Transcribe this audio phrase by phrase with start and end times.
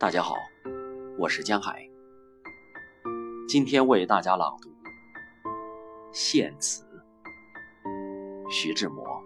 [0.00, 0.34] 大家好，
[1.18, 1.86] 我是江海。
[3.46, 4.70] 今天为大家朗读
[6.10, 6.82] 《献词》，
[8.50, 9.22] 徐志摩。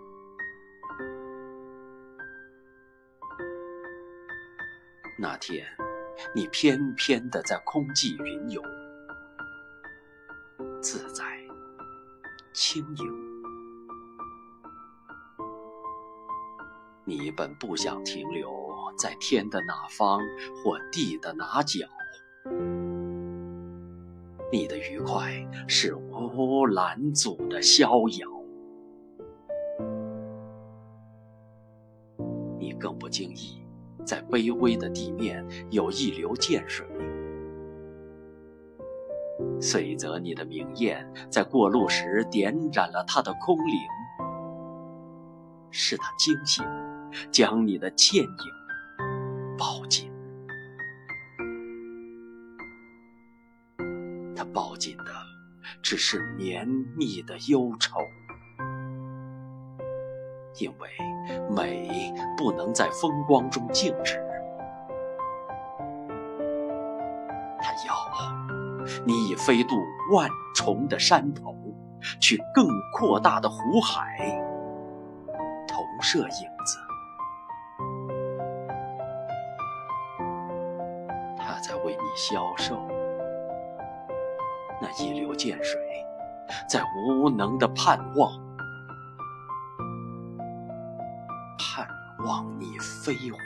[5.17, 5.65] 那天，
[6.35, 8.61] 你翩翩的在空际云游，
[10.83, 11.25] 自在
[12.53, 13.07] 轻盈。
[17.05, 18.64] 你本不想停留
[18.97, 20.21] 在天的哪方
[20.63, 21.87] 或地的哪角，
[24.53, 25.33] 你的愉快
[25.67, 28.29] 是无拦阻的逍遥。
[32.59, 33.63] 你更不经意，
[34.05, 36.87] 在卑微的地面有一流涧水，
[39.61, 43.77] 遂则你的明艳在过路时点染了它的空灵，
[45.71, 46.65] 使它惊醒。
[47.31, 48.64] 将你的倩影
[49.57, 50.11] 抱紧，
[54.35, 55.05] 他抱紧的
[55.83, 56.67] 只是绵
[56.97, 58.01] 密的忧愁，
[60.61, 60.89] 因为
[61.55, 61.89] 美
[62.37, 64.15] 不能在风光中静止，
[67.61, 67.95] 他要
[69.07, 69.77] 你已飞渡
[70.13, 71.57] 万重的山头，
[72.21, 74.19] 去更扩大的湖海，
[75.67, 76.54] 投射影
[81.67, 82.87] 在为你消瘦，
[84.83, 85.81] 那一流涧水
[86.69, 88.31] 在无能的盼望，
[91.59, 91.89] 盼
[92.27, 93.39] 望你飞回。